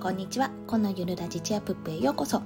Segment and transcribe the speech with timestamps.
[0.00, 0.52] こんにちは。
[0.68, 2.40] このゆるラジチアプップへようこそ。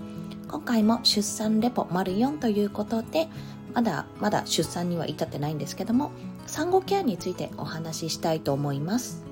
[0.48, 3.28] 今回も出産レポ丸4ということで
[3.74, 6.12] まだまだ出産には至ってないんですけども
[6.46, 9.22] 産後ケアについてお話ししたいと思います。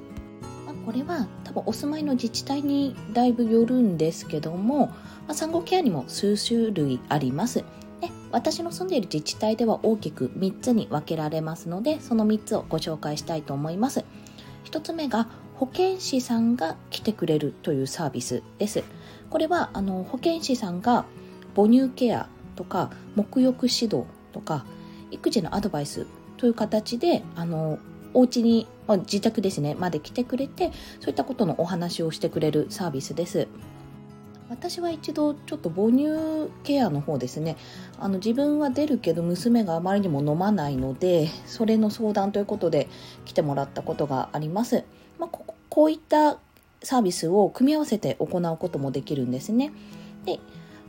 [0.67, 4.95] まこれは多分お住まいの自治体にだいぶよるんですけども、ま
[5.29, 7.65] あ、産後ケアにも数種類あります。
[8.03, 14.05] で私の住んでいる自治体では大きく3つに分けられますのでその3つをご紹介したいと思います。
[14.67, 15.27] 1つ目が
[15.61, 18.83] 保健師さんが来てくれるというサービスです。
[19.29, 21.05] これはあの保健師さんが
[21.55, 24.65] 母乳ケアとか沐浴指導とか
[25.11, 26.07] 育児のアドバイス
[26.39, 27.79] という形であの
[28.15, 33.47] お家にま自宅ですねまで来てくれてそういったことのお話をしてくれるサービスです。
[34.51, 37.57] 私は一度ちょっと母乳ケアの方ですね
[37.99, 42.89] あの自分は出るけど娘があまりにも飲まないのでそれの相談ということで
[43.25, 44.85] 来てもらったことがあります。
[45.19, 46.39] まあ、ここういった
[46.83, 49.73] サービスを組み合わせて行うこともできるんですね。
[50.25, 50.41] で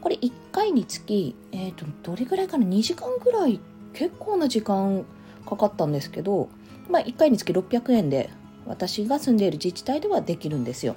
[0.02, 3.60] これ1回につき、えーと、どれぐらいかな？2時間ぐらい
[3.94, 5.06] 結構な時間
[5.48, 6.50] かかったんですけど、
[6.90, 8.32] まあ、1回につき600円で
[8.66, 10.96] 私が住んでいる自治体ではできるんですよ。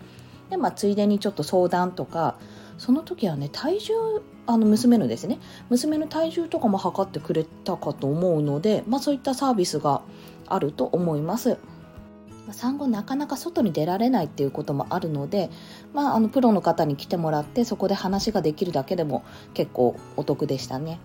[0.50, 2.36] でまあ、ついでにちょっと相談とか
[2.78, 3.92] その時はね体重
[4.46, 5.38] あの娘のですね
[5.70, 10.02] 娘の体重とかも測ってくれたかと思うので、まあ、そういったサービスが
[10.46, 11.58] あると思います。
[12.52, 15.48] 産後なかなか外に出られないっていうこともあるので、
[15.94, 21.00] まあ、あのプロの方に来てもらってそこで話ができるだけでも結構お得でしたね。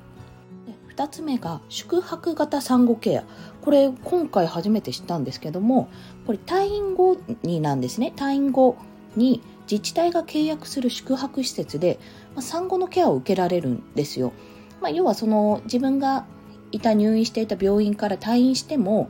[0.95, 3.23] 2つ目が宿泊型産後ケア
[3.61, 5.87] これ今回初めて知ったんですけども
[6.25, 8.75] これ退院後になんですね退院後
[9.15, 11.99] に自治体が契約する宿泊施設で、
[12.35, 14.33] まあ、産後のケアを受けられるんですよ。
[14.81, 16.25] まあ、要はその自分が
[16.71, 19.09] いた入院していた病院から退院しても、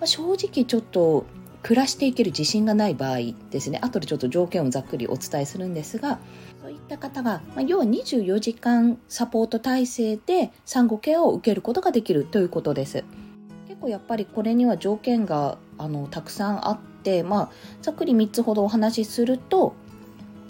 [0.00, 1.26] まあ、正直ちょっと
[1.62, 3.18] 暮らしていける自信がない場合
[3.50, 6.18] ですね後でちょっと条件をざっくりお伝えするんですが
[6.62, 13.04] そういった方が、まあ、要は24時間サポート体制で産後ケアを受けることができるということです
[13.80, 17.50] 構やっぱりこれには条件があのたくさんあってまあ
[17.82, 19.74] ざっくり3つほどお話しすると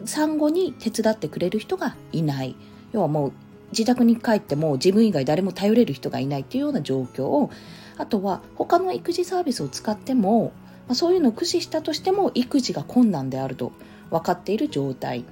[0.05, 2.57] 産後に手伝ってくれる人がいない。
[2.93, 3.33] 要はもう
[3.71, 7.51] 自宅に帰っても自分以外誰も頼れる人がいないというような状況を
[7.99, 10.53] あとは他の育児サービスを使っても
[10.91, 13.71] まあ、そういうのを駆使したとしても育児が困難であると
[14.11, 15.25] 分かっている状態。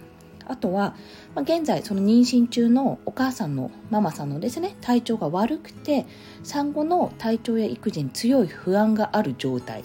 [0.48, 0.96] あとは、
[1.34, 6.06] まあ、現在その妊娠中のお母さんのママさんのですね体調が悪くて
[6.42, 9.84] 産後の体調や育児に強い不安がある状態。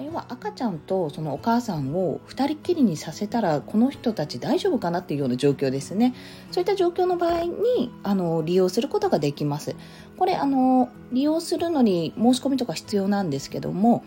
[0.00, 6.14] 要は赤ちゃんとそのお母さんを2人きりにさせたらこの人たち大丈夫かなっていうような状況ですね。
[6.50, 9.76] そういった状況の場合にあの利用することができます。
[10.16, 14.02] これあの利用するのに申し込みとか必要なんですけども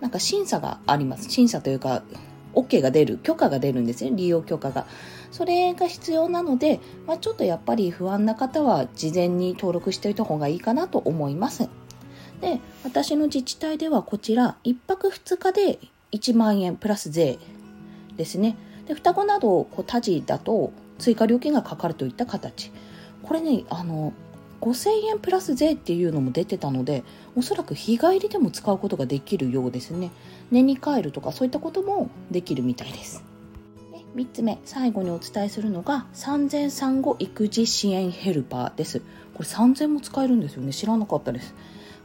[0.00, 1.30] なんか審査があります。
[1.30, 2.02] 審査というか、
[2.56, 4.86] OK が出る、許可が出るんですね、利用許可が。
[5.30, 11.68] それが必要なので、まあ、ちょっとやっぱり不安な方は事前に登録しておいた方がいいかなと思います。
[12.40, 15.78] で、私の自治体ではこちら、1泊2日で
[16.12, 17.38] 1万円プラス税
[18.16, 18.56] ですね。
[18.86, 22.72] で、双子など、こう、他地だと追加料金がかかるといった形。
[23.22, 24.12] これね、あの、
[24.66, 27.04] 5000円プラス税っていうのも出てたので
[27.36, 30.10] おそらく日帰りでも使うことができるようですね。
[30.50, 33.22] 年に帰るとかそういったこともできるみたいです。
[33.92, 39.02] で3つ目最後にお伝えするのが3000産後育児支援ヘルパーです。
[39.34, 40.72] これ3000も使えるんですよね。
[40.72, 41.54] 知らなかったです。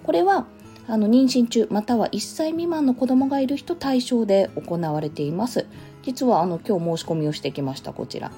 [0.03, 0.45] これは
[0.88, 5.66] あの妊娠中または1歳未満の子供がいる人対象で行われています。
[6.03, 8.31] 実はあの今日申し込みをしてきましたこちら。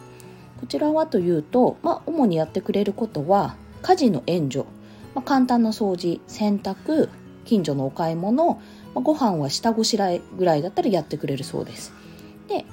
[0.62, 4.66] こちらはというと、まあ、主にやってくれることは家事の援助、
[5.14, 7.10] まあ、簡単な掃除洗濯
[7.46, 8.62] 近所のお買い物、ま
[8.96, 11.94] あ、ご飯は下ごしらえぐらいだったらやってくれるそうです。
[12.48, 12.66] で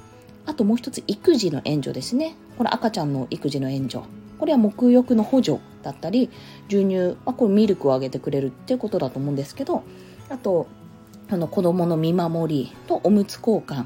[0.45, 2.35] あともう一つ育児の援助ですね。
[2.57, 4.05] これ赤ちゃんの育児の援助。
[4.39, 6.31] これは沐浴の補助だったり
[6.63, 9.83] 授乳、まあ、これミルクをあげてくれるっていうことだと思うんですけど
[10.29, 10.65] あと
[11.29, 13.85] あの子供の見守りとおむつ交換。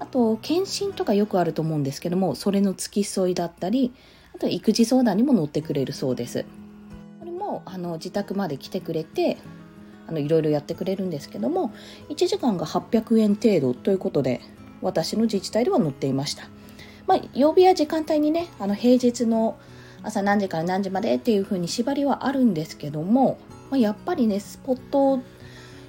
[0.00, 3.92] あと検診とかよくあると思うんですけどもそれの付き添いだったり
[4.34, 6.44] あと育児相談にも乗ってくれるそうです。
[7.20, 9.38] これもあの自宅まで来てくれて
[10.06, 11.72] あのいろいろやってくれるんですけども
[12.10, 14.40] 1時間が800円程度ということで
[14.82, 16.48] 私の自治体では載っていました、
[17.06, 19.56] まあ、曜日や時間帯にねあの平日の
[20.02, 23.38] 朝何時から何時までっていう風に縛りはあるんですけども、
[23.70, 25.20] まあ、やっぱりねスポット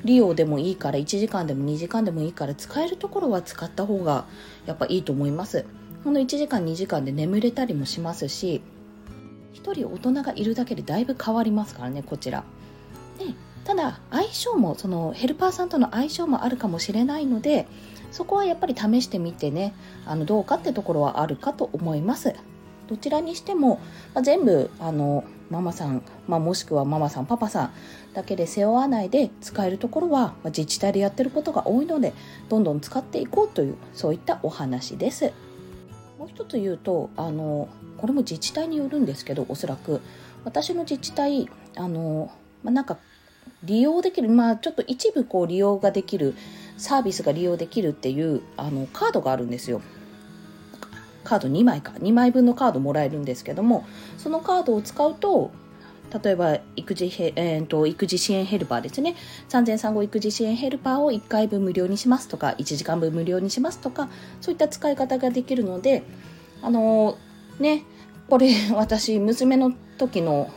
[0.06, 4.26] 利用でもいいから1時間でも2時間でもいいから使えるところは使った方が
[4.66, 5.66] やっぱいいと思います。
[6.06, 8.62] この1時間2時間で眠れたりもしますし
[9.56, 12.44] 1人大人がいるだけでだいぶ変わりますからねこちら。
[13.18, 13.26] で
[13.64, 17.66] ただ相性もそのヘルパーさんとの相性もあるかもしれないので
[18.12, 19.74] そこはやっぱり試してみてね
[20.06, 22.36] あのどうかってところはあるかと思います。
[22.88, 23.80] どちらにしても、
[24.14, 27.72] まあ、全部あのママさん、まあ、もしくはママさんパパさん
[28.14, 32.14] だけで背負わないで使えるところは、まあ、自治体でやってることが多いので
[32.48, 35.34] どんどん使っていこうというそういったお話です。
[36.26, 40.02] もう一つ言うとあのこれも自治体によるんですけどおそらく。
[40.44, 42.32] 私の自治体あの、
[42.64, 43.00] まあ、なんか
[43.64, 46.36] 利用できるまあちょっと一部こう利用ができる
[46.78, 49.82] サービスが利用できるっていうあのカードがあるんですよ。
[51.24, 51.94] カード2枚か。
[51.94, 53.86] 2枚分のカードもらえるんですけども
[54.18, 55.52] そのカードを使うと
[56.24, 59.16] 例えば育児へ、えーと、育児支援ヘルパーですね。
[59.50, 64.10] 産前産後育児支援ヘルパーを1回分無料にしますとか1時間分無料にしますとか
[64.42, 66.04] そういった使い方ができるので
[66.62, 67.84] あのー、ね
[68.30, 70.50] これ 私娘の時の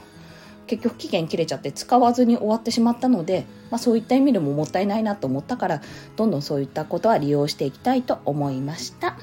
[0.66, 5.82] 結局期限切れちゃって使わずに終わってしまったので、まあ、そういった意味でももったいないなと思ったから
[6.16, 9.16] どんどんそういったことは利用していきたいと思いました。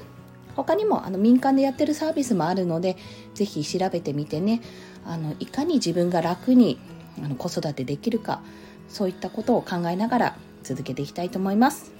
[0.56, 2.96] 他にもあの民間でやってるサービスもあるので
[3.34, 4.62] ぜひ調べてみてね。
[5.04, 6.80] あのいかに自分が楽に
[7.22, 8.40] あの子育てできるか
[8.88, 11.92] そういったことを考えながら続けていきたいと思います。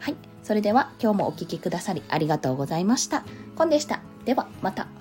[0.00, 0.16] はい。
[0.42, 3.24] それでは今日もお聴きくださりありがとうございました。
[3.54, 4.00] コンでした。
[4.24, 4.99] ではまた。